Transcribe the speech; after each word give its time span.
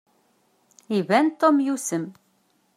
Iban 0.99 1.27
Tom 1.39 1.55
yusem. 1.65 2.05